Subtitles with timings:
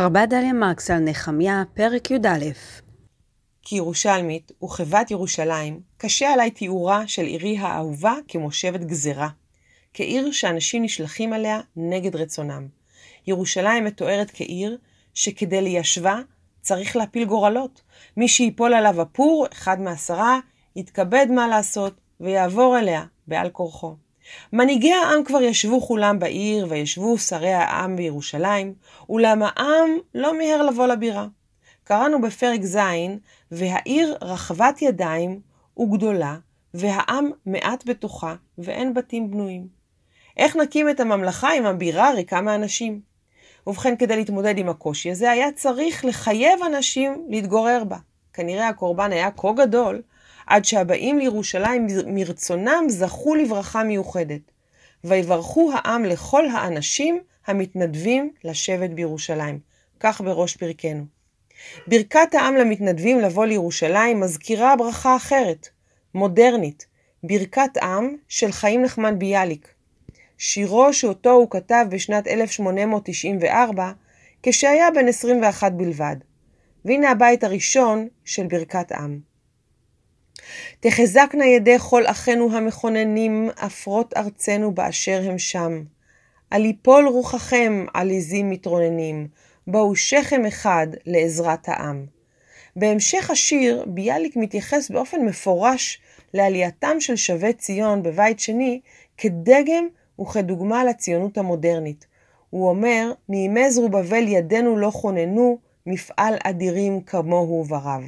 [0.00, 2.44] רבה דליה מרקס על נחמיה, פרק י"א.
[3.62, 9.28] כירושלמית וכבת ירושלים, קשה עליי תיאורה של עירי האהובה כמושבת גזרה,
[9.94, 12.66] כעיר שאנשים נשלחים עליה נגד רצונם.
[13.26, 14.78] ירושלים מתוארת כעיר
[15.14, 16.20] שכדי ליישבה
[16.60, 17.82] צריך להפיל גורלות.
[18.16, 20.38] מי שיפול עליו הפור, אחד מעשרה,
[20.76, 23.96] יתכבד מה לעשות ויעבור אליה בעל כורחו.
[24.52, 28.74] מנהיגי העם כבר ישבו כולם בעיר, וישבו שרי העם בירושלים,
[29.08, 31.26] אולם העם לא מיהר לבוא לבירה.
[31.84, 32.78] קראנו בפרק ז',
[33.50, 35.40] והעיר רחבת ידיים
[35.78, 36.36] וגדולה,
[36.74, 39.66] והעם מעט בתוכה, ואין בתים בנויים.
[40.36, 43.00] איך נקים את הממלכה אם הבירה ריקה מאנשים?
[43.66, 47.96] ובכן, כדי להתמודד עם הקושי הזה, היה צריך לחייב אנשים להתגורר בה.
[48.32, 50.02] כנראה הקורבן היה כה גדול,
[50.48, 54.40] עד שהבאים לירושלים מרצונם זכו לברכה מיוחדת.
[55.04, 59.58] ויברכו העם לכל האנשים המתנדבים לשבת בירושלים.
[60.00, 61.04] כך בראש פרקנו.
[61.86, 65.68] ברכת העם למתנדבים לבוא לירושלים מזכירה ברכה אחרת,
[66.14, 66.86] מודרנית,
[67.22, 69.68] ברכת עם של חיים נחמן ביאליק.
[70.38, 73.92] שירו שאותו הוא כתב בשנת 1894,
[74.42, 76.16] כשהיה בן 21 בלבד.
[76.84, 79.27] והנה הבית הראשון של ברכת עם.
[80.80, 85.82] תחזקנה ידי כל אחינו המכוננים, עפרות ארצנו באשר הם שם.
[86.50, 89.28] על יפול רוחכם על עזים מתרוננים,
[89.66, 92.06] בואו שכם אחד לעזרת העם.
[92.76, 96.00] בהמשך השיר, ביאליק מתייחס באופן מפורש
[96.34, 98.80] לעלייתם של שבי ציון בבית שני
[99.16, 99.88] כדגם
[100.20, 102.06] וכדוגמה לציונות המודרנית.
[102.50, 108.02] הוא אומר, מימי זרובבל ידינו לא כוננו, מפעל אדירים כמוהו ורב.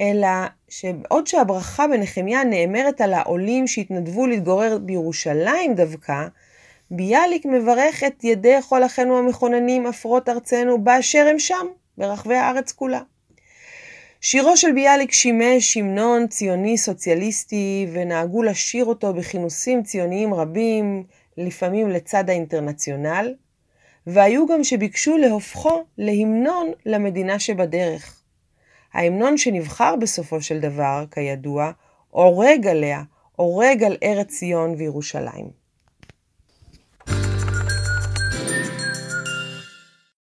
[0.00, 0.28] אלא
[0.68, 6.26] שבעוד שהברכה בנחמיה נאמרת על העולים שהתנדבו להתגורר בירושלים דווקא,
[6.90, 11.66] ביאליק מברך את ידי כל אחינו המכוננים עפרות ארצנו באשר הם שם,
[11.98, 13.00] ברחבי הארץ כולה.
[14.20, 21.04] שירו של ביאליק שימש המנון ציוני סוציאליסטי ונהגו לשיר אותו בכינוסים ציוניים רבים,
[21.36, 23.34] לפעמים לצד האינטרנציונל,
[24.06, 28.21] והיו גם שביקשו להופכו להמנון למדינה שבדרך.
[28.94, 31.70] ההמנון שנבחר בסופו של דבר, כידוע,
[32.10, 33.02] עורג עליה,
[33.36, 35.61] עורג על ארץ ציון וירושלים.